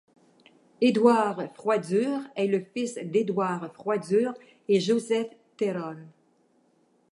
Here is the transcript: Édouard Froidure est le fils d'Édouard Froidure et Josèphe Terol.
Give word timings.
Édouard 0.81 1.43
Froidure 1.53 2.21
est 2.35 2.47
le 2.47 2.59
fils 2.73 2.95
d'Édouard 2.95 3.71
Froidure 3.71 4.33
et 4.67 4.79
Josèphe 4.79 5.29
Terol. 5.57 6.07